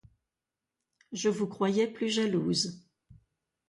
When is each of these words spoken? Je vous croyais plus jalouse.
Je 1.11 1.29
vous 1.29 1.45
croyais 1.45 1.85
plus 1.85 2.09
jalouse. 2.09 2.83